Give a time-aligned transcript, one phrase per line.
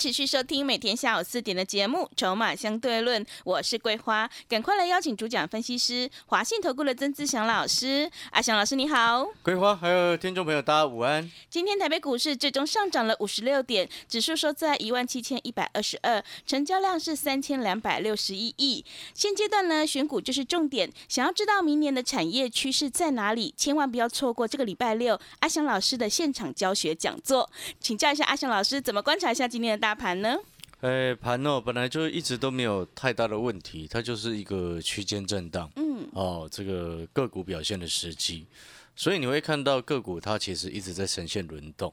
[0.00, 8.10] 持续收听每天下午四点的节目《筹码相对论》，我是桂花，赶快来邀请主讲分析师华信投顾的曾志祥老师。
[8.30, 11.30] 阿祥老师你好，桂花还有听众朋友，大家午安。
[11.50, 18.82] 今天台北股市最终上涨了五十六点，指数收在一万七千一百二十二，成交量是三千两百六十一亿。
[19.12, 27.50] 现阶段呢，选股就是重点，想要知道明年的产业趋势在哪里，千万不要错过这个礼拜六阿祥老师的现场教学讲座。
[27.78, 30.36] 请教一下阿祥老师，怎么观察一下今天的大盘呢？
[30.80, 35.70] 哎，盘哦，本来就一直都没有太大的问题，它就是一个区间震荡。
[35.76, 38.46] 嗯，哦，这个个股表现的时机，
[38.96, 41.92] 所以你会看到个股它其实一直在呈现轮动。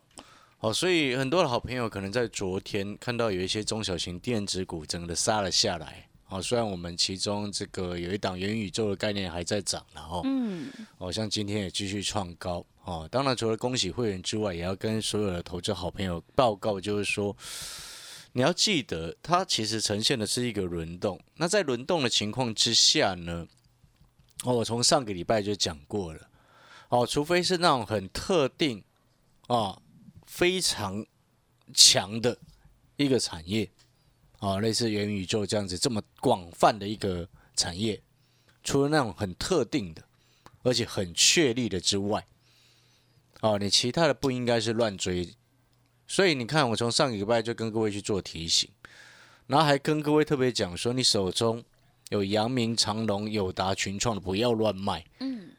[0.59, 6.07] 哦，所以很多的好朋友可能在昨天看到有一些中小型电子股整个的杀了下来。
[6.29, 12.65] 哦，虽然我们其中这个有一档元宇宙的概念还在涨，然后，嗯，哦，像今天也继续创高。
[12.83, 17.35] 哦，当然除了恭喜会员之外，也要跟所有的投资好朋友报告，就是说。
[18.33, 21.19] 你要记得，它其实呈现的是一个轮动。
[21.37, 23.47] 那在轮动的情况之下呢，
[24.43, 26.29] 哦，我从上个礼拜就讲过了，
[26.89, 28.83] 哦，除非是那种很特定
[29.47, 29.81] 啊、
[30.27, 31.03] 非常
[31.73, 32.37] 强的
[32.97, 33.67] 一个产业，
[34.39, 38.01] 啊，类似元宇宙这样子这么广泛的一个产业，
[38.63, 40.03] 除了那种很特定的，
[40.63, 42.25] 而且很确立的之外，
[43.41, 45.33] 哦，你其他的不应该是乱追。
[46.05, 48.69] 所以你看，我从上个礼拜就跟各位去做提醒，
[49.47, 51.63] 然后还跟各位特别讲说，你手中
[52.09, 55.49] 有阳明、长隆、友达、群创的，不要乱卖，嗯，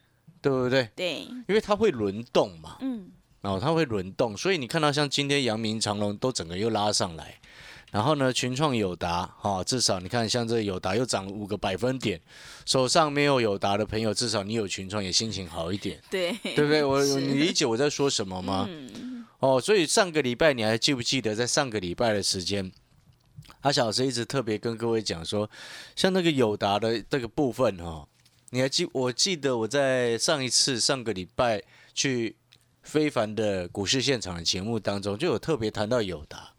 [0.41, 0.89] 对不对？
[0.97, 3.11] 对，因为它会轮动嘛，嗯，
[3.43, 7.39] 哦，它会轮动，所以你看到像今天阳明、长隆都整个又拉上来，
[7.91, 12.21] 然后呢，群创、友达，哈、至少你看像这个友达又涨了五个百分点，
[12.67, 16.85] 手上没有友达的朋友，至少你有群创也心情好一点， 对，对不对？
[16.85, 18.67] 我是你理解我在说什么吗？
[18.69, 22.71] 嗯，哦，所以上个礼拜你还记不记得，在上个礼拜的时间，
[23.63, 25.49] 阿小老师一直特别跟各位讲说，
[25.97, 28.09] 像那个友达的这个部分哈、哦，
[28.51, 28.87] 你还记？
[28.93, 31.63] 我记得我在上一次上个礼拜
[31.95, 32.37] 去
[32.83, 36.53] 非凡的股市现场的节目当中，就有特别谈到友达，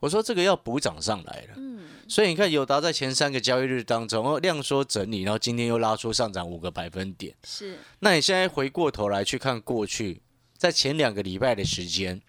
[0.00, 1.54] 我说这个要补涨上来了。
[1.56, 7.34] 嗯，所以你看，友达在前三个交易日当中，哦，量缩整理，然后今天又拉出上涨五个百分点。
[7.44, 10.22] 是，那你现在回过头来去看过去，
[10.56, 12.22] 在前两个礼拜的时间，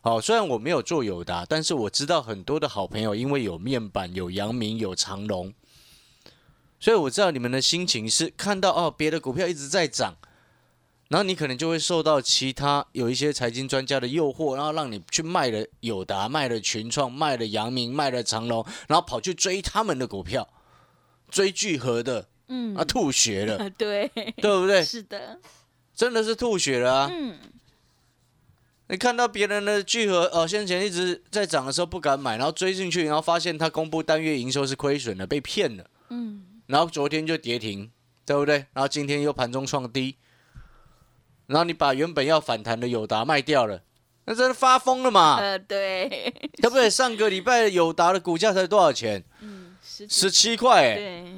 [0.00, 5.52] 好，虽然我没有做友达，但是我知道很多的好朋友因为有面板、有阳明、有长隆，
[6.78, 10.16] 所以我知道你们的心情是看到哦，别的股票一直在涨，
[11.10, 20.48] 然后你可能就会受到其他有一些财经专家的诱惑，然后让你去卖了友达、卖了群创、卖了阳明、卖了长隆，然后跑去追他们的股票，
[21.28, 24.84] 追聚合的嗯啊，吐血了，啊， 对，对不对？
[24.84, 25.40] 是的，
[25.92, 27.10] 真的是吐血了啊！
[27.12, 27.36] 嗯，
[28.86, 37.90] 你看到别人的聚合哦，先前一直在涨的时候不敢买，然后追进去，然后发现他公布单月营收是亏损的，被骗了，嗯，然后昨天就跌停，
[38.24, 38.66] 对不对？
[38.72, 40.14] 然后今天又盘中创低，
[41.50, 43.82] 然后你把原本要反弹的友达卖掉了，
[44.26, 46.08] 那真的发疯了嘛，呃，对，
[46.62, 46.88] 对不对？
[46.88, 49.24] 上个礼拜友达的股价才多少钱？
[49.40, 51.34] 嗯，十十七块，哎，对，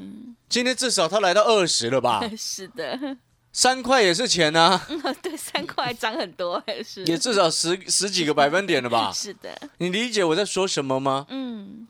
[0.50, 2.22] 今天至少它来到二十了吧？
[2.36, 3.16] 是的，
[3.52, 4.86] 三块也是钱啊，
[5.22, 9.10] 对，三块涨很多，是，也至少十十几个百分点了吧？
[9.16, 11.26] 是的，你理解我在说什么吗？
[11.30, 11.88] 嗯，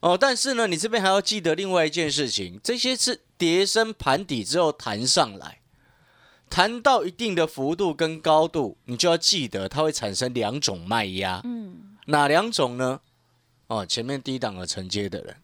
[0.00, 5.60] 哦，但是呢，你这边还要记得另外一件事情，这些是跌升盘底之后弹上来，
[6.52, 13.00] 弹到一定的幅度跟高度，你就要记得它会产生两种卖压，嗯，哪两种呢？
[13.68, 15.34] 哦，前面低档的承接的人，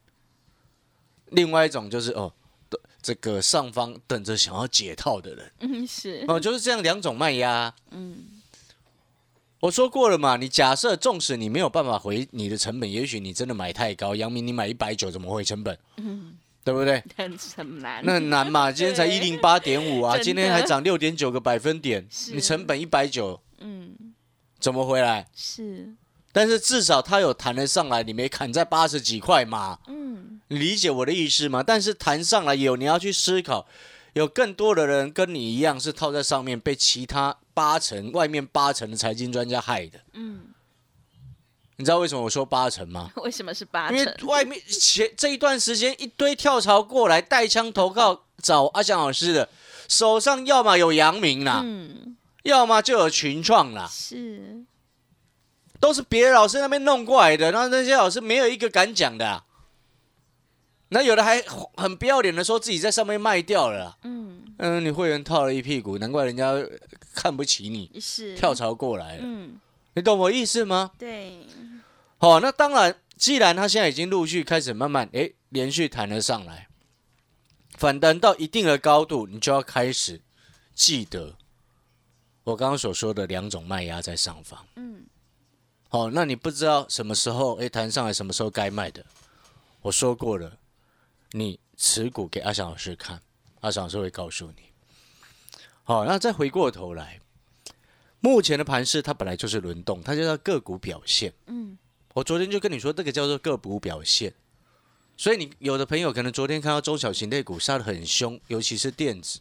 [1.31, 2.31] 另外一种就是哦，
[2.69, 7.75] 等这个上方等着想要解套的人，嗯，是，哦，就是这样两种卖压。
[7.91, 8.43] 嗯，
[9.61, 15.79] 我说过了嘛，你假设纵使你没有办法回你的成本，也许你真的买太高，阳明你买一百九怎么回成本？
[15.97, 16.37] 嗯，
[16.69, 17.03] 对不对？
[17.17, 23.97] 很很难，那很难嘛，今天才一零八点五啊，今天还涨六点九个百分点，你成本一百九嗯，
[24.61, 25.27] 怎么回来？
[25.35, 25.95] 是，
[26.31, 29.79] 但是至少它有弹得上来，你没砍在八十几块嘛？
[29.87, 31.63] 嗯，你理解我的意思吗？
[31.63, 33.67] 但是弹上来有，你要去思考，
[34.13, 40.01] 有更多的人跟你一样是套在上面，被其他八成、外面八成的财经专家害的。
[40.13, 40.41] 嗯，
[41.79, 43.11] 你知道为什么我说八成吗？
[43.23, 44.15] 为什么是八成因为？
[44.25, 49.49] 外面前这一段时间一堆跳槽过来带枪投靠找阿翔老师的，
[49.89, 54.65] 手上要么有阳明啦，嗯，要么就有群创啦，是，
[55.79, 59.45] 都是别的老师那边弄过来的，然后那些老师没有一个敢讲的啊、
[60.89, 61.41] 那有的还
[61.77, 66.55] 很不要脸的说自己在上面卖掉了，嗯，嗯，你会员套了一屁股，难怪人家
[67.15, 69.61] 看不起你，是跳，槽过来了，嗯，
[69.99, 70.93] 你懂我意思吗？
[70.97, 71.45] 对，
[72.19, 76.69] 好、那当然，既然他现在已经陆续开始慢慢诶连续弹了上来，
[77.71, 80.21] 反弹到一定的高度，你就要开始
[80.73, 81.35] 记得
[82.45, 84.65] 我刚刚所说的两种卖压在上方。
[84.77, 85.05] 嗯，
[85.89, 89.05] 好、那你不知道什么时候诶弹上来，什么时候该卖的，
[89.83, 90.59] 我说过了，
[91.33, 93.21] 你持股给阿翔老师看，
[93.63, 94.63] 阿翔老师会告诉你。
[95.83, 97.21] 好、那再回过头来，
[98.21, 101.33] 目前的盘势它本来就是轮动，它就叫个股表现。
[101.47, 101.79] 嗯，
[102.15, 104.35] 我昨天就跟你说，这个叫做个股表现。
[105.17, 109.41] 所以你有的朋友可能昨天看到中小型类股杀得很凶，尤其是电子，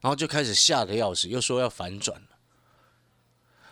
[0.00, 2.28] 然后就开始吓得要死，又说要反转了。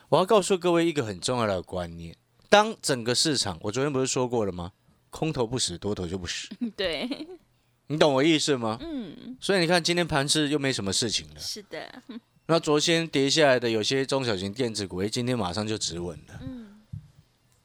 [0.09, 2.17] 我要告诉各位一个很重要的观念：
[2.49, 4.73] 当整个市场，我昨天不是说过了吗？
[5.11, 6.49] 空头不死，多头就不死。
[6.77, 7.09] 对，
[7.87, 8.79] 你懂我意思吗？
[8.81, 11.41] 嗯，所以你看今天盘市又没什么事情了。
[11.41, 12.03] 是的，
[12.47, 16.41] 那昨天跌下来的有些中小型电子股，哎，今天马上就止稳了。
[16.43, 16.67] 嗯，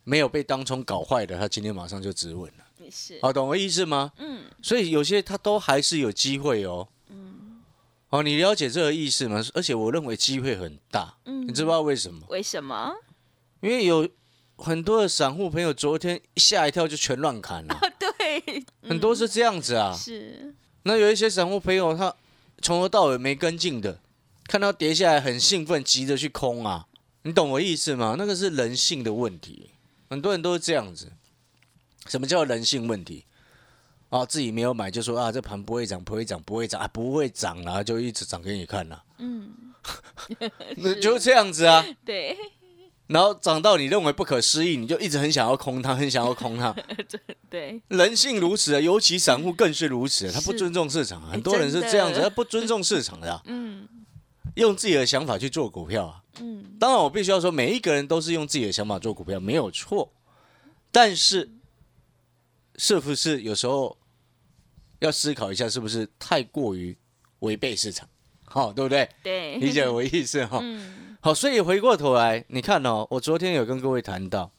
[0.05, 2.65] 没有被当冲搞坏的，它今天马上就止稳了。
[2.79, 4.13] 也是，好，懂我意思吗？
[4.17, 6.87] 嗯，所以有些它都还是有机会哦。
[7.09, 7.61] 嗯，
[8.09, 9.43] 哦，你了解这个意思吗？
[9.53, 11.17] 而且我认为机会很大。
[11.25, 12.25] 嗯你知不知道为什么？
[12.29, 12.93] 为什么？
[13.59, 14.07] 因为有
[14.55, 19.93] 很多的散户朋友昨天吓一跳就全乱砍了， 对，很多是这样子啊。
[19.93, 22.15] 是，那有一些散户朋友他
[22.61, 23.99] 从头到尾没跟进的，
[24.49, 26.87] 看到跌下来很兴奋，急着去空啊。
[27.21, 28.15] 你懂我意思吗？
[28.17, 29.69] 那个是人性的问题，
[30.09, 31.11] 很多人都是这样子。
[32.07, 33.25] 什么叫人性问题？
[34.09, 39.03] 啊，自己没有买就说啊，这盘不会涨，不会涨，不会涨啊，不会涨啊，就一直涨给你看啦。
[39.19, 39.51] 嗯，
[40.77, 41.85] 那就这样子啊。
[42.03, 42.35] 对，
[43.05, 46.75] 然后涨到你认为不可思议，你就一直很想要空它，很想要空它。
[47.51, 53.87] 对，人性如此啊，尤其散户更是如此，他不尊重市场啊，很多人是这样子，他不尊重市场的啊、 嗯
[54.55, 56.23] 用自己的想法去做股票啊。
[56.39, 60.11] 嗯，当然，我必须要说，每一个人都是用自己的想法做股票，没有错。
[60.91, 61.49] 但是，
[62.75, 63.97] 是不是有时候
[64.99, 66.97] 要思考一下，是不是太过于
[67.39, 68.07] 违背市场？
[68.45, 69.07] 好、对不对？
[69.21, 74.49] 对，理解我意思哈、嗯，好，所以回过头来，你看哦，我昨天有跟各位谈到，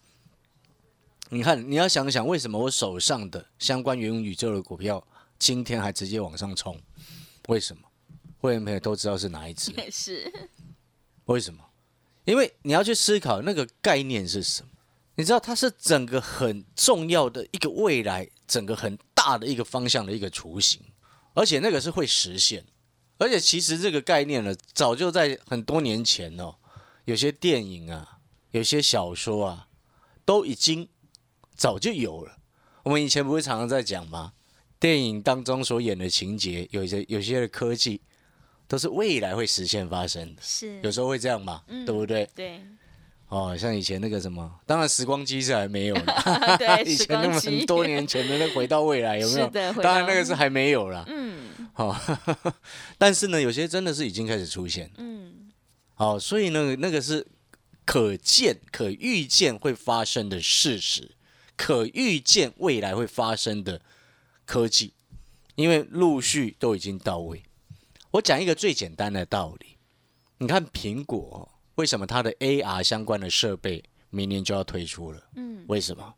[1.29, 5.05] 你看你要想想，为什么我手上的相关元宇宙的股票
[5.37, 6.79] 今天还直接往上冲？
[7.49, 7.81] 为什么？
[8.41, 9.71] 会员朋友都知道是哪一只？
[9.91, 10.49] 是，
[11.25, 11.63] 为什么？
[12.25, 14.69] 因为你要去思考那个概念是什么。
[15.15, 20.81] 你知道它是整个很重要的一个未来，整个很大的一个方向的一个雏形，
[21.35, 22.65] 而且那个是会实现。
[23.19, 26.55] 而且其实这个概念呢，早就在很多年前哦，
[27.05, 28.17] 有些电影啊，
[28.49, 29.67] 有些小说啊，
[30.25, 30.89] 都已经
[31.55, 32.39] 早就有了。
[32.83, 34.33] 我们以前不是常常在讲吗？
[34.79, 38.01] 电影当中所演的情节，有些有些的科技，
[38.71, 40.41] 都是未来会实现发生的。
[40.41, 42.25] 是，有时候会这样嘛，嗯对不对？
[42.33, 42.61] 对，
[43.27, 46.23] 哦，像以前那个什么，当然时光机是还没有的，
[46.57, 49.47] 对， 以前那么多年前的那回到未来有没有？
[49.49, 51.03] 当然那个是还没有啦。
[51.09, 51.41] 嗯
[51.73, 51.93] 好、
[52.97, 54.89] 但是呢，有些真的是已经开始出现。
[54.97, 55.51] 嗯，
[55.95, 57.27] 好、所以呢，那个是
[57.83, 61.11] 可见、可预见会发生的事实，
[61.57, 63.81] 可预见未来会发生的
[64.45, 64.93] 科技，
[65.55, 67.43] 因为陆续都已经到位。
[68.11, 69.77] 我讲一个最简单的道理，
[70.39, 75.29] 你看苹果为什么它的 AR 相关的设备明年就要推出了？
[75.35, 76.15] 嗯，为什么？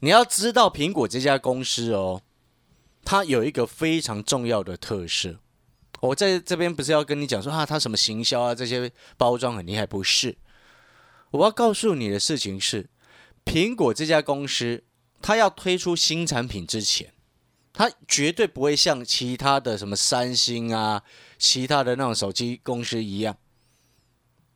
[0.00, 2.20] 你要知道苹果这家公司哦，
[3.04, 5.40] 它有一个非常重要的特色。
[6.00, 10.36] 我在这边不是要跟你讲说啊，它什么行销啊，这些包装很厉害，不是。
[11.30, 12.90] 我要告诉你的事情是，
[13.46, 14.84] 苹果这家公司，
[15.22, 17.14] 它要推出新产品之前，
[17.76, 21.02] 它绝对不会像其他的什么三星啊、
[21.36, 23.36] 其他的那种手机公司一样，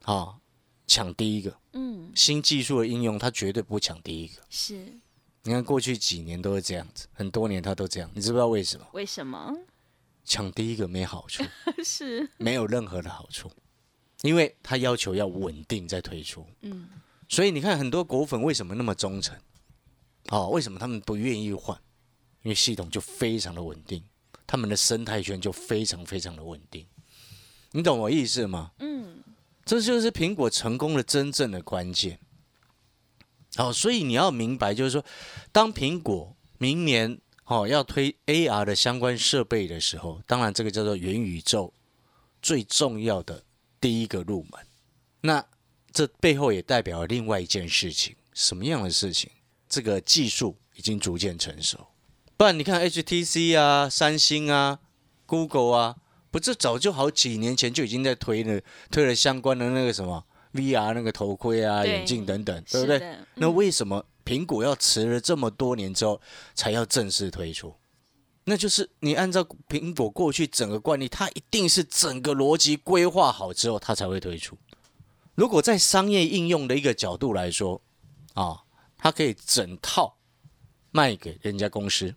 [0.05, 0.39] 啊，
[0.87, 1.55] 抢第一个。
[1.75, 4.41] 嗯，新技术的应用，它绝对不抢第一个。
[4.49, 4.99] 是，
[5.43, 8.87] 你看过去几年都是这样子，很多年它都这样，你知不知道为什么？
[8.95, 9.55] 为什么？
[10.25, 11.45] 抢第一个没好处，
[11.85, 13.53] 是，没有任何的好处，
[14.23, 16.47] 因为它要求要稳定再推出。
[16.63, 16.89] 嗯，
[17.29, 19.37] 所以你看很多果粉为什么那么忠诚？
[20.31, 21.79] 哦，为什么他们不愿意换？
[22.43, 24.03] 因为系统就非常的稳定，
[24.47, 26.87] 他们的生态圈就非常非常的稳定。
[27.73, 28.73] 你懂我意思吗？
[28.79, 29.23] 嗯，
[29.65, 32.19] 这就是苹果成功的真正的关键。
[33.57, 35.05] 好，所以你要明白，就是说，
[35.53, 41.73] 当苹果明年哦要推 AR 的相关设备的时候，当然这个叫做元宇宙
[42.41, 43.45] 最重要的
[43.81, 44.67] 第一个入门。
[45.21, 45.45] 那
[45.93, 49.31] 这背后也代表了另外一件事情，什么样的事情？
[49.69, 51.87] 这个技术已经逐渐成熟。
[52.41, 54.79] 不然你看 HTC 啊、三星啊、
[55.27, 55.97] Google 啊，
[56.31, 58.59] 不是早就好几年前就已经在推了
[58.91, 63.15] 推了相关的那个什么 VR 那个头盔啊、眼镜等等，对不对？
[63.35, 66.19] 那为什么苹果要迟了这么多年之后
[66.55, 67.75] 才要正式推出？
[68.45, 74.57] 那就是你按照苹果过去整个惯例，它一定是整个逻辑规划好之后，它才会推出。
[75.35, 77.83] 如果在商业应用的一个角度来说，
[78.33, 78.63] 啊，
[78.97, 80.17] 它可以整套
[80.91, 82.15] 卖给人家公司，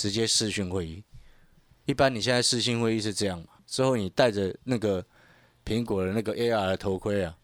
[0.00, 1.04] 直接视讯会议。
[1.84, 3.48] 一般你现在视讯会议是这样嘛？
[3.66, 5.04] 之后你戴着那个
[5.62, 7.36] 苹果的那个 AR 的头盔啊，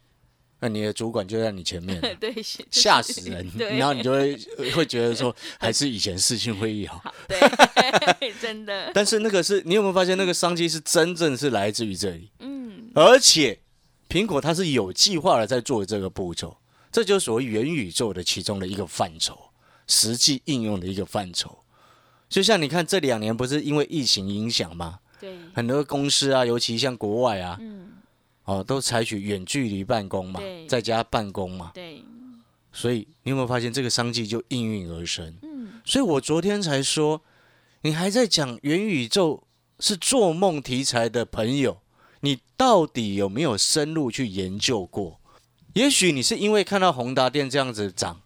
[0.61, 2.35] 那你的主管就在你前面， 对，
[2.71, 3.47] 吓死人，
[3.77, 4.39] 然后你就会
[4.75, 6.97] 会觉得说，还是以前视讯会议好。
[7.05, 13.61] 好，对， 真的，但是那个是你有没有发现，那个商机是真正是来自于这里，嗯，而且
[14.09, 16.57] 苹果它是有计划的在做这个步骤，
[16.91, 19.51] 这就是所谓元宇宙的其中的一个范畴，
[19.87, 21.59] 实际应用的一个范畴。
[22.29, 24.99] 就像你看这两年不是因为疫情影响吗？
[25.21, 27.93] 对，很多公司啊，尤其像国外啊，嗯，
[28.45, 32.03] 哦，都采取远距离办公嘛，在家办公嘛，对，
[32.73, 35.35] 所以你有没有发现这个商机就应运而生？
[35.43, 37.23] 嗯，所以我昨天才说，
[37.83, 39.43] 你还在讲元宇宙
[39.81, 41.79] 是做梦题材的朋友，
[42.21, 45.21] 你到底有没有深入去研究过？
[45.75, 48.21] 也许你是因为看到宏达电这样子涨，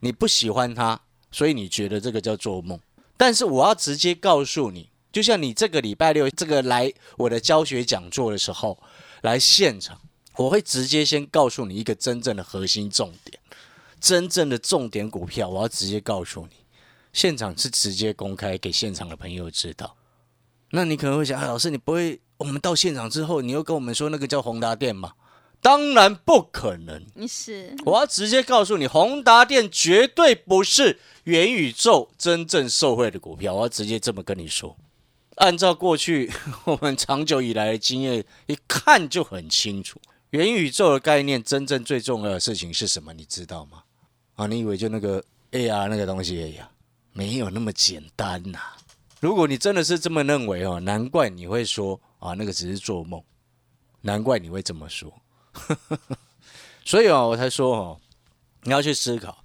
[0.00, 2.80] 你不喜欢它，所以你觉得这个叫做梦。
[3.22, 8.76] 但是我要直接告诉你，就像你这个礼拜六这个来我的教学讲座的时候，
[9.20, 10.00] 来现场，
[10.38, 13.38] 我会直接先告诉你一个真正的核心重点，
[14.00, 16.64] 真正的重点股票，我要直接告诉你。
[17.12, 19.96] 现场是直接公开给现场的朋友知道。
[20.72, 25.12] 那你可能会想，哎，老师，你不会我们到现场之后，你又跟我们说那个叫宏达电吗？
[25.62, 27.06] 当然不可能。
[27.14, 33.54] 你是，我要直接告诉你，宏达电绝对不是元宇宙真正受惠的股票。
[33.54, 34.76] 我要直接这么跟你说。
[35.36, 36.30] 按照过去
[36.66, 40.00] 我们长久以来的经验，一看就很清楚，
[40.30, 43.14] 元宇宙的概念真正最重要的事情是什么？
[43.14, 43.84] 你知道吗？
[44.34, 46.68] 啊，你以为就那个 AR 那个东西而已啊？
[47.12, 48.58] 没有那么简单呐、
[49.20, 53.22] 如果你真的是这么认为哦，难怪你会说啊，那个只是做梦，
[54.00, 55.12] 难怪你会这么说。
[56.84, 58.00] 所以哦，我才说哦，
[58.62, 59.44] 你要去思考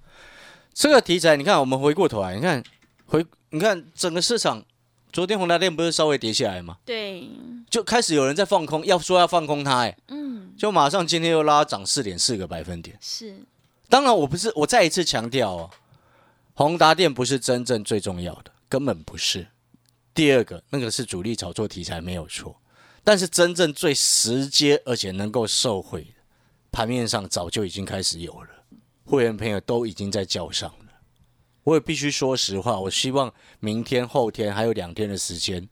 [0.74, 1.36] 这个题材。
[1.36, 2.62] 你看，我们回过头来，你看
[3.06, 4.64] 回，你看整个市场，
[5.12, 6.78] 昨天宏达电不是稍微跌下来吗？
[6.84, 7.28] 对，
[7.70, 12.96] 就开始有人在放空，要说要放空它，哎，嗯，就马上今天又拉涨四点四个百分点。
[13.00, 13.44] 是，
[13.88, 15.70] 当然，我不是，我再一次强调哦，
[16.54, 19.46] 宏达电不是真正最重要的，根本不是。
[20.12, 22.56] 第二个，那个是主力炒作题材没有错，
[23.08, 26.20] 但是真正最直接而且能够受惠的，
[26.70, 28.48] 盘面上早就已经开始有了，
[29.02, 30.92] 会员朋友都已经在叫上了。
[31.64, 35.66] 我也必须说实话，我希望明天、后天还有两天的时间，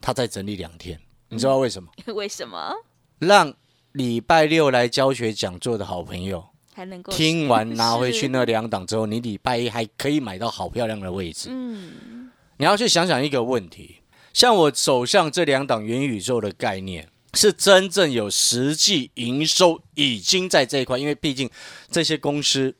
[0.00, 1.00] 他再整理两天。
[1.28, 1.88] 你知道为什么？
[2.12, 2.74] 为什么
[3.20, 3.54] 让
[3.92, 11.50] 礼拜六来教学讲座的好朋友还能够听完拿回去那 两档之后，你礼拜一还可以买到好漂亮的位置。
[11.52, 13.98] 嗯，你要去想想一个问题，
[14.34, 21.48] 像我手上这两档元宇宙的概念，是真正有实际营收，已经在这一块，因为毕竟
[21.88, 22.74] 这些公司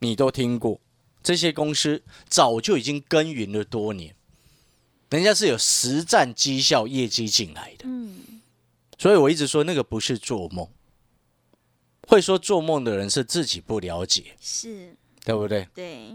[0.00, 0.78] 你都听过，
[1.22, 4.14] 这些公司早就已经耕耘了多年，
[5.08, 7.86] 人家是有实战绩效业绩进来的。
[7.86, 8.42] 嗯，
[8.98, 10.68] 所以我一直说那个不是做梦，
[12.06, 15.66] 会说做梦的人是自己不了解，是，对不对？
[15.74, 16.14] 对，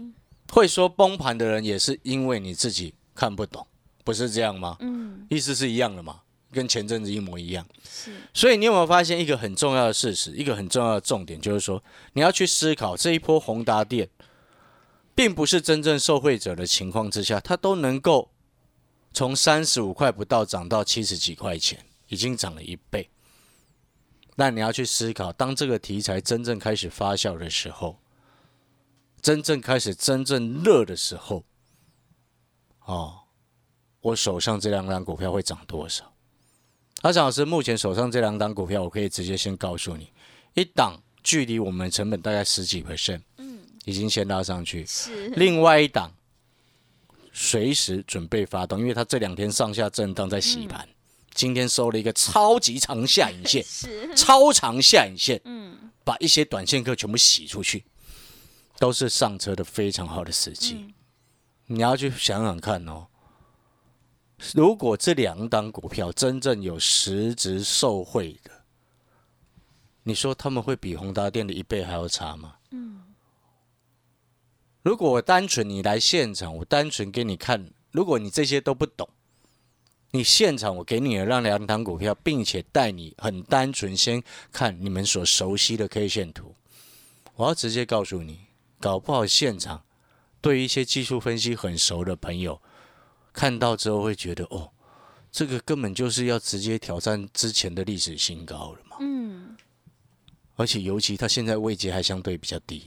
[0.52, 3.66] 会说崩盘的人也是因为你自己看不懂，
[4.06, 4.76] 不是这样吗？
[4.78, 6.20] 嗯，意思是一样的嘛，
[6.52, 7.66] 跟前阵子一模一样。
[7.82, 11.82] 是，所以你有没有发现一个很重要的事实，一个很重要的重点，就是说
[12.12, 14.08] 你要去思考这一波宏达电，
[15.12, 18.30] 并不是真正受惠者的情况之下，它都能够
[19.12, 23.10] 从三十五块不到涨到七十几块钱，已经涨了一倍。
[24.36, 27.98] 那你要去思考，当这个题材真正开始发酵的时候，
[29.20, 31.42] 真正开始真正热的时候，
[32.84, 33.25] 哦，
[34.06, 36.12] 我手上这两档股票会涨多少？
[37.02, 40.12] 阿蒋老师目前手上这两档股票，我可以直接先告诉你，
[40.54, 46.12] 一档距离我们成本大概十几 percent，嗯，已经先拉上去；是，另外一档
[47.32, 50.88] 随时准备发动，因为它这两天上下震荡在洗盘，
[51.34, 57.84] 今天收了一个超级长下影线， 是，超长下影线，嗯，把一些短线客全部洗出去。
[58.78, 60.94] 都是上车的非常好的时机。
[61.64, 63.06] 你要去想想看哦，
[64.54, 68.50] 如果这两档股票真正有实质受贿的，
[70.02, 72.56] 你说他们会比宏达电的一倍还要差吗？
[72.70, 73.02] 嗯。
[74.82, 79.08] 如果我单纯你来现场，我单纯给你看，如果你这些都不懂，
[80.12, 86.54] 你现场我给你让两档股票，并且带你很单纯先看你们所熟悉的 K 线图，
[87.34, 88.40] 我要直接告诉你，
[88.78, 89.82] 搞不好现场
[90.40, 92.62] 对于一些技术分析很熟的朋友，
[93.36, 94.72] 看到之后会觉得哦，
[95.30, 98.96] 这个根本就是要直接挑战之前的历史新高了嘛。
[99.00, 99.54] 嗯。
[100.54, 102.82] 而且尤其它现在位阶还相对比较低。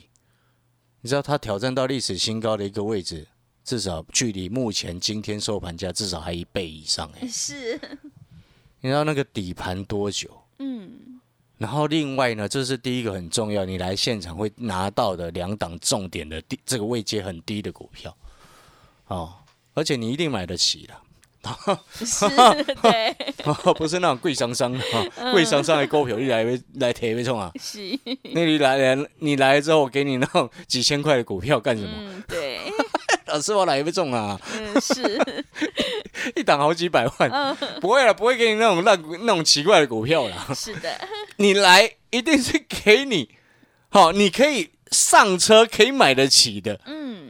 [1.02, 3.28] 你知道它挑战到历史新高的一个位置，
[3.64, 7.28] 至少距离目前今天收盘价至少还一倍以上哎。
[7.28, 7.80] 是。
[8.82, 10.36] 你知道那个底盘多久？
[10.58, 11.22] 嗯。
[11.60, 18.18] 然后另外呢，这是第一个很重要，你来现场会拿到的两档重点的低这个位阶很低的股票，
[19.08, 19.36] 哦，
[19.74, 20.94] 而且你一定买得起的。
[22.04, 22.28] 是，
[22.84, 23.16] 对，
[23.74, 26.46] 不是那种贵商商哈， 贵商商的股票你来
[26.76, 27.50] 来提没冲啊？
[27.60, 27.98] 是，
[28.34, 32.24] 那你来来，你来之后我给你那种几千块的股票干什么？
[32.28, 32.60] 对，
[33.28, 34.40] 老师我来不中啊？
[34.54, 35.02] 嗯，是，
[36.36, 40.48] 一档好几百万，不会了，不会给你那种烂那种奇怪的股票了。
[40.54, 41.00] 是的，
[41.38, 43.30] 你来一定是给你，
[43.88, 46.82] 好，你可以上车可以买得起的。
[46.86, 47.29] 嗯，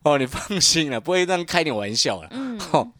[0.04, 2.28] 哦，你放心了，不会这样开你玩笑了。
[2.32, 2.92] 嗯，好。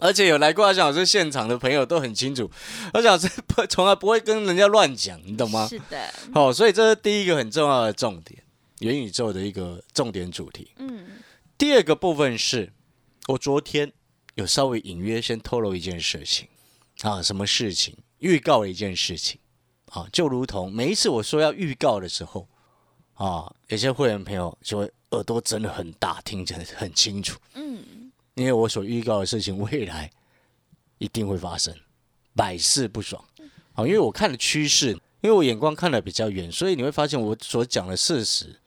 [0.00, 2.50] 而且有来过阿翔老师现场的朋友都很清楚，
[2.92, 5.68] 阿翔老师不从来不会跟人家乱讲，你懂吗？
[5.68, 6.12] 是的。
[6.34, 8.42] 哦，所以这是第一个很重要的重点，
[8.80, 10.72] 元宇宙的一个重点主题。
[10.78, 11.06] 嗯。
[11.56, 12.72] 第二个部分是，
[13.28, 13.92] 我昨天
[14.34, 16.48] 有稍微隐约先透露一件事情
[17.02, 17.96] 啊，什么事情？
[18.18, 19.38] 预告了一件事情
[19.90, 22.48] 啊，就如同每一次我说要预告的时候
[23.14, 27.38] 啊，有些会员朋友就会耳朵真的很大，听得很清楚。
[27.54, 28.10] 嗯。
[28.34, 30.10] 因为我所预告的事情，未来
[30.98, 31.72] 一定会发生，
[32.34, 33.24] 百试不爽。
[33.72, 38.58] 好，因为我看的趋势，因为我眼光看的比较远，所以你会发现我所讲的事实，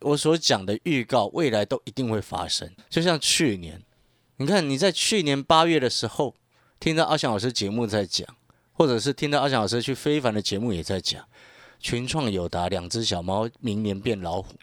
[0.00, 2.68] 我所讲的预告，未来都一定会发生。
[2.90, 3.80] 就像去年，
[4.38, 6.34] 你看你在去年八月的时候，
[6.80, 8.26] 听到阿翔老师节目在讲，
[8.72, 11.24] 或者是听到阿翔老师去非凡的节目也在讲，
[11.78, 14.54] 群创有达两只小猫明年变老虎，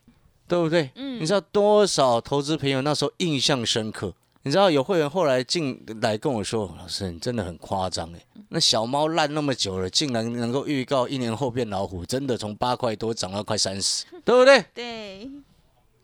[0.50, 0.92] 对不对？
[0.96, 1.22] 嗯。
[1.22, 4.14] 你知道多少投资朋友那时候印象深刻？
[4.44, 15.30] 你知道有会员后来进来跟我说：“老师，你真的很夸张哎，那小猫烂那么久了，竟然能够预告一年后变老虎，真的从八块多涨到快三十， 对不对？”对。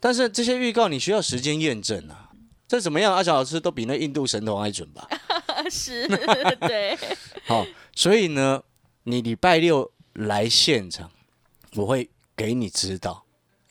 [0.02, 2.30] 但是这些预告你需要时间验证啊，
[2.68, 3.16] 这怎么样？
[3.16, 5.08] 阿小老师都比那印度神童还准吧？
[5.72, 6.06] 是，
[6.60, 6.96] 对。
[7.48, 8.62] 好，所以呢，
[9.04, 11.10] 你礼拜六来现场，
[11.76, 13.25] 我会给你指导，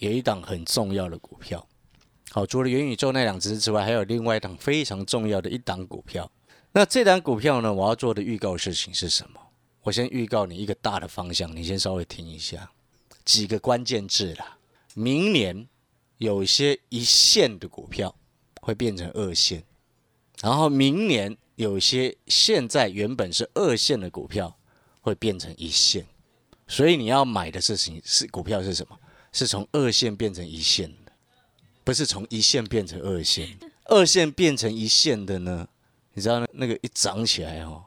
[0.05, 1.67] 有一档很重要的股票。
[2.31, 6.31] 好，除了元宇宙那两只之外，还有另外一档非常重要的一档股票。
[6.73, 9.41] 那这档股票呢，我要做的预告事情是什么？
[9.83, 12.71] 我先预告你一个大的方向，你先稍微听一下
[13.25, 14.59] 几个关键字啦。
[14.95, 15.69] 明年
[16.19, 18.15] 有些一线的股票
[18.61, 19.63] 会变成二线，
[20.41, 24.57] 然后明年有些现在原本是二线的股票
[25.01, 26.07] 会变成一线，
[26.67, 28.99] 所以你要买的事情是股票是什么？
[29.35, 31.13] 是从二线变成一线的。
[31.85, 35.69] 不是从一线变成二线，二线变成一线的呢？
[36.15, 37.85] 你知道那那个一涨起来哦，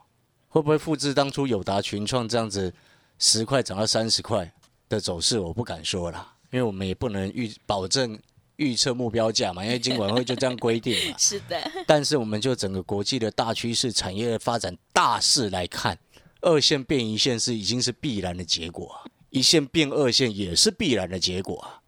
[0.49, 2.71] 会不会复制当初友达群创这样子
[3.17, 4.53] 十块涨到三十块
[4.87, 5.39] 的走势？
[5.39, 8.19] 我不敢说了，因为我们也不能预保证
[8.57, 11.15] 预测目标价嘛，因为金管会就这样规定嘛。
[11.17, 11.59] 是的。
[11.87, 15.97] 但是我们就整个国际的大趋势、产业的发展大势来看，
[16.41, 18.95] 二线变一线是已经是必然的结果，
[19.29, 21.81] 一线变二线也是必然的结果啊，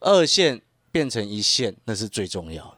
[0.00, 0.62] 二线。
[0.90, 2.74] 变成一线，那是最重要的。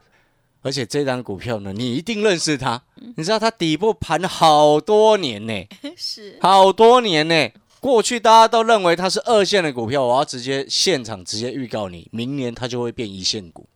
[0.63, 2.83] 而且这张股票呢，你一定认识它。
[3.17, 5.65] 你知道它底部盘好多年呢，
[5.97, 7.49] 是好多年呢。
[7.79, 13.69] 过去大家都认为它是二线的股票，我要直接现场直接预告你，明年它就会变一线股。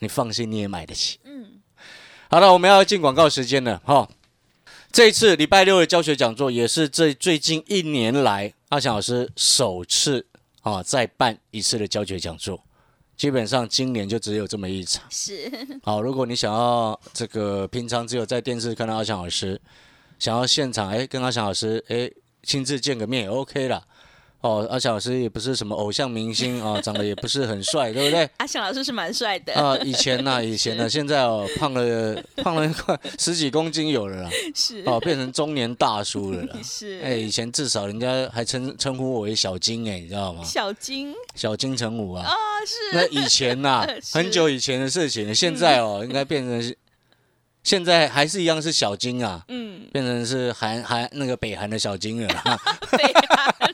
[0.00, 1.20] 你放心，你也买得起。
[1.22, 1.60] 嗯，
[2.28, 4.08] 好了，我们要进广告时间了哈。
[4.90, 10.26] 这一次礼拜六的教学讲座，也是这最近一年来阿强老师首次
[10.60, 12.62] 啊再办一次的教学讲座。
[13.16, 15.02] 基本上今年就只有这么一场。
[15.10, 15.50] 是。
[15.82, 19.60] 好，如果你想要这个平常只有在电视看到阿强老师，
[20.18, 22.10] 想要现场哎跟阿强老师哎
[22.42, 23.82] 亲自见个面也 OK 啦。
[24.40, 28.28] 哦，阿翔老师也不是什么偶像明星啊，长得也不是很帅，对不对？
[28.38, 36.56] 阿翔老师是蛮帅的，啊，以前呢、以前呢、现在哦，胖了胖了快十几公斤有了啦，是哦，变成中年大叔了啦。
[36.62, 40.44] 是，哎，以前至少人家还称称呼我为小金哎，你知道吗？
[40.44, 42.24] 小金小金城武啊。
[42.24, 42.32] 啊，
[42.64, 46.77] 是那以前呐、 是很久以前的事情了，现在哦，应该变成是，
[47.68, 52.58] 现在还是一样是小金啊，嗯，变成是韩韩那个北韩的小金了啦。
[52.90, 53.12] 对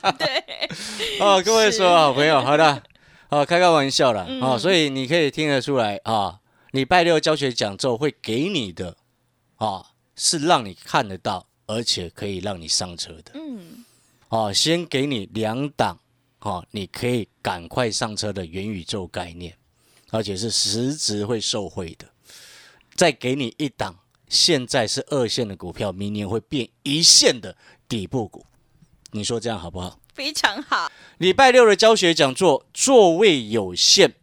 [0.01, 0.43] 啊，对，
[1.21, 2.83] 哦，各位所有好朋友，好的，
[3.29, 4.25] 哦，开开玩笑啦。
[4.27, 4.41] 嗯。
[4.41, 8.97] 哦，所以你可以听得出来啊，礼拜六教学讲座会给你的
[9.55, 9.85] 啊，
[10.17, 13.31] 是让你看得到，而且可以让你上车的。
[13.35, 13.85] 嗯，
[14.27, 14.51] 哦。
[14.51, 15.97] 先给你两档
[16.41, 19.55] 哦，你可以赶快上车的元宇宙概念，
[20.11, 22.05] 而且是实质会受惠的。
[22.95, 27.55] 再给你一档，现在是二线的股票，明年会变一线的
[27.87, 28.45] 底部股，
[29.11, 29.99] 你说这样好不好？
[30.13, 34.13] 非常好，礼拜六的教学讲座座位有限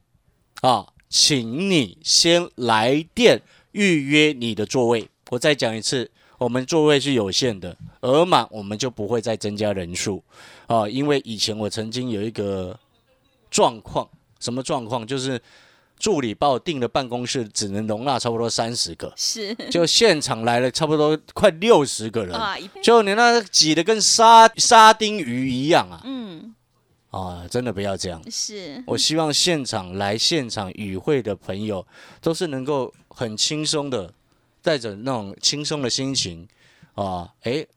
[0.62, 5.06] 啊，请你先来电预约你的座位。
[5.28, 10.24] 我再讲一次，我们座位是有限的，额满我们就不会再增加人数
[10.66, 12.78] 啊，因为以前我曾经有一个
[13.50, 14.08] 状况，
[14.40, 15.06] 什么状况？
[15.06, 15.38] 就是
[16.02, 19.54] 助理把我订的办公室只能容纳差不多三十个，是。
[19.70, 26.02] 就现场来了差不多快六十个人，啊，就你那挤得跟沙沙丁鱼一样啊！
[26.04, 26.52] 嗯，
[27.10, 28.20] 啊，真的不要这样。
[28.28, 28.82] 是。
[28.84, 31.86] 我希望现场来现场与会的朋友，
[32.20, 34.12] 都是能够很轻松的，
[34.60, 36.48] 带着那种轻松的心情
[36.96, 37.68] 啊，诶，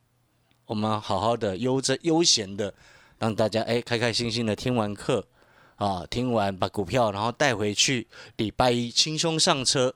[0.65, 2.73] 我们好好的悠着悠闲的，
[3.19, 5.23] 让大家诶开开心心的听完课
[5.75, 8.07] 啊，听完把股票然后带回去，
[8.37, 9.93] 礼拜一轻松上车，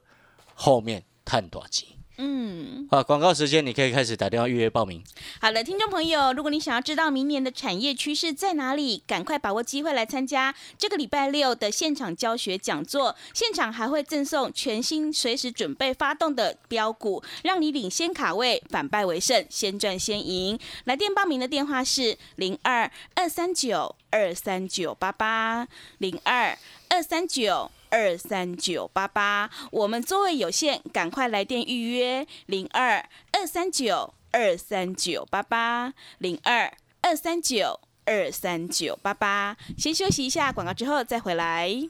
[0.54, 1.99] 后面探短期。
[2.22, 2.86] 嗯。
[2.92, 5.02] 好，广告时间你可以开始打电话预约报名。
[5.40, 13.16] 好的，听众朋友，如果你想要知道明年的产业趋势在哪里，赶快把握机会来参加这个礼拜六的现场教学讲座。
[13.34, 20.60] 现场还会赠送全新、随时准备发动的标股，让你领先卡位，反败为胜，先赚先赢。
[20.84, 25.68] 来电报名的电话是零二二三九二三九八八
[26.00, 26.58] 零二
[26.90, 27.72] 二三九。
[27.90, 36.72] 二三九八八，我们座位有限，赶快来电预约零二二三九二三九八八零二
[37.02, 39.58] 二三九二三九八八。
[39.78, 41.90] 先休息一下广告，之后再回来。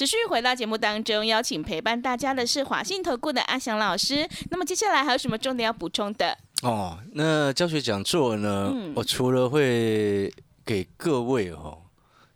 [0.00, 4.26] 持续回到节目当中，邀请陪伴大家的是华信投顾的阿翔老师。
[4.50, 6.38] 那么接下来还有什么重点要补充的？
[6.62, 8.70] 哦，那教学讲座呢？
[8.72, 10.32] 嗯我除了会
[10.64, 11.82] 给各位哦，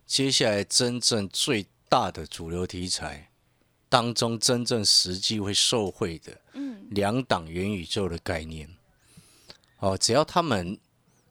[0.05, 3.31] 接下来真正最大的主流题材
[3.89, 8.69] 当中，真正实际会受惠的，嗯，两档元宇宙的概念。
[9.79, 10.77] 哦，只要他们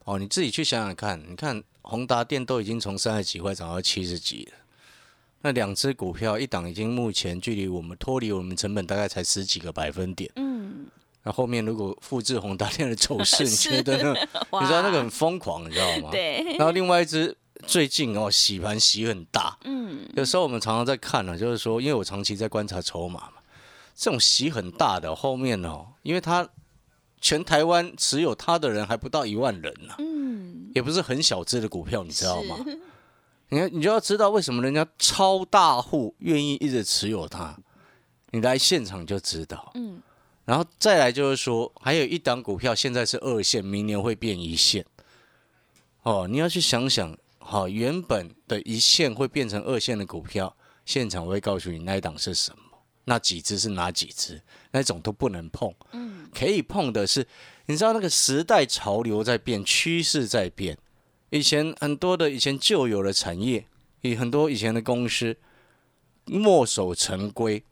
[0.03, 4.59] 哦，你自己去想想看，你看宏达电都已经从三十几块涨到七十几了。
[5.45, 10.33] 那两只股票，一档已经目前距离我们脱离我们成本大概才十几个百分点。
[10.37, 10.87] 嗯，
[11.23, 14.15] 那后面如果复制宏达电的走势，你 觉得呢？
[14.59, 16.09] 你知道那个很疯狂，你知道吗？。
[16.11, 23.35] 对，然后另外一只最近哦洗盘洗很大，嗯，有时候我们常常在看呢、就是说，因为我长期在观察筹码嘛，
[23.95, 26.49] 这种洗很大的后面哦，因为它
[27.21, 32.57] 全台湾持有它的人还不到一万人呢、嗯，也不是很小只的股票，你知道吗？
[33.49, 33.55] 是？
[33.55, 37.57] 你看，你就要知道为什么人家超大户愿意一直持有它，
[38.31, 39.71] 你来现场就知道。
[39.75, 40.03] 嗯，
[40.45, 44.85] 然后再来就是说，还有一档股票现在是二线，明年会变一线。
[46.03, 50.55] 哦，你要去想想，好、原本的一线会变成二线的股票，
[50.85, 55.73] 现场我会告诉你那一档是什么，那几只是哪几只，那种都不能碰。
[55.93, 57.27] 嗯，可以碰的是，
[57.67, 60.77] 你知道那个时代潮流在变，趋势在变。
[61.35, 63.67] 以前很多的以前旧有的产业，
[64.03, 65.37] 以很多以前的公司
[66.27, 67.65] 墨守成规，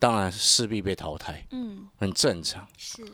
[0.00, 2.66] 当然势必被淘汰，嗯，很正常。
[2.76, 3.06] 是，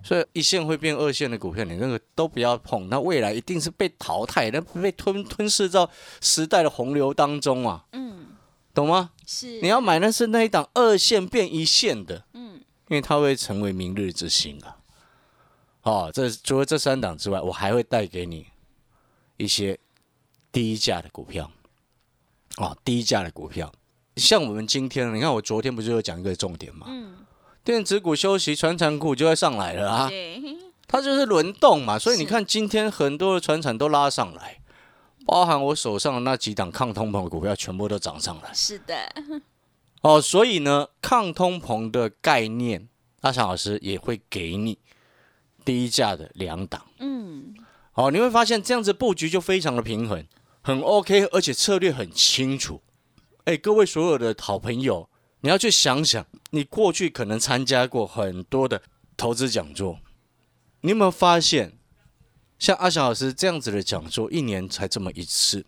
[0.00, 8.28] 所以一线会变二线的股票，你那个都不要碰，那未来一定是被淘汰，那被吞吞噬到时代的洪流当中啊，嗯，
[8.72, 9.10] 懂吗？
[9.26, 14.76] 是，你要买那是那一档二线变一线的，嗯，因为它会成为明日之星啊。
[15.82, 18.46] 哦，这除了这三档之外，我还会带给你
[19.36, 19.78] 一些
[20.50, 21.50] 低价的股票，
[22.56, 23.72] 哦，低价的股票，
[24.16, 26.86] 像我们今天，你看我昨天不是有讲一个重点吗？
[26.88, 27.26] 嗯，
[27.64, 30.40] 电子股休息，传产股就会上来了啊，对，
[30.86, 34.60] 它就是轮动嘛，所以你看今天很多的传产都拉上来，
[35.26, 38.54] 包含我手上的那几档抗通膨的股票，全部都涨上来。
[38.54, 39.12] 是的，
[40.02, 42.88] 哦，所以呢，抗通膨的概念，
[43.22, 44.78] 阿强老师也会给你
[45.64, 46.86] 低价的两档。
[47.00, 47.55] 嗯，
[47.96, 50.26] 哦，你会发现这样子布局就非常的平衡，
[50.62, 52.82] 很 OK，而且策略很清楚。
[53.44, 55.08] 哎，各位所有的好朋友，
[55.40, 58.82] 你要去想想，你过去可能参加过很多的
[59.16, 59.98] 投资讲座，
[60.82, 61.78] 你有没有发现，
[62.58, 65.64] 像阿翔老师这样子的讲座，一年才这么一次？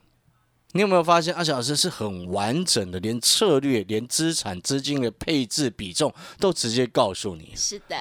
[0.73, 7.97] 你有没有发现阿翔老师是很完整的，连策略、连资产、资金的配置比重都直接告诉你，是的，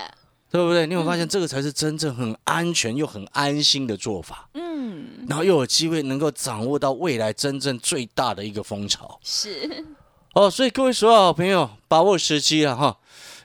[0.50, 0.88] 对不对？
[0.88, 4.50] 你有发现这个才是真正很安全又很安心的做法？
[4.54, 9.86] 嗯，然后又有机会能够掌握到未来真正最大的一个风潮是，
[10.34, 12.98] 哦，所以各位所有好朋友，把握时机了哈。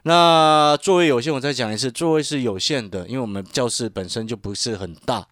[0.04, 5.26] 那座位有限，我再讲一次，座位是有限的，因为我们教室本身就不是很大。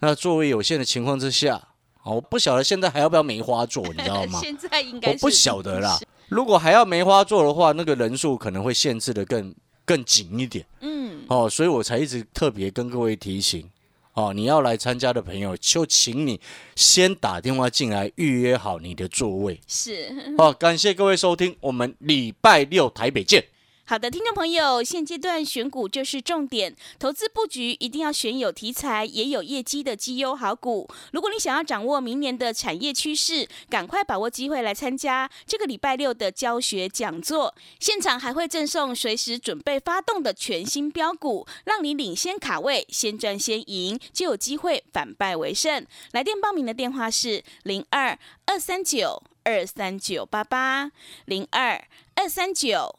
[0.00, 1.60] 那座位有限的情况之下，
[2.02, 4.38] 哦，我不晓得现在还要不要梅花座，你知道吗？
[4.42, 5.98] 现在应该是我不晓得啦。
[6.28, 13.68] 如果还要梅花座的话，那个人数可能会限制的更更紧一点嗯，哦，所以我才一直特别跟各位提醒
[14.14, 16.40] 哦，你要来参加的朋友，就请你
[16.76, 20.12] 先打电话进来预约好你的座位是。
[20.36, 20.52] 哦。
[20.52, 23.44] 感谢各位收听，我们礼拜六台北见。
[23.92, 30.88] 好的，听众朋友，现阶段选股就是重点，投资布局一定要选有题材也有业绩的绩优好股。
[31.12, 45.86] 如果你想要掌握明年的产业趋势，赶快把握机会来参加这个礼拜六的教学讲座，现场还会赠送随时准备发动的全新标股，让你领先卡位，先赚先赢，就有机会反败为胜。
[46.12, 50.90] 来电报名的电话是零二二三九二三九八八
[51.26, 52.98] 零二二三九。